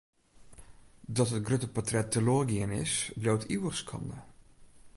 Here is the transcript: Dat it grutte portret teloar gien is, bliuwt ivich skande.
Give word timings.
Dat 1.17 1.31
it 1.37 1.45
grutte 1.47 1.69
portret 1.75 2.07
teloar 2.13 2.45
gien 2.51 2.71
is, 2.85 2.93
bliuwt 3.19 3.47
ivich 3.55 3.77
skande. 3.79 4.17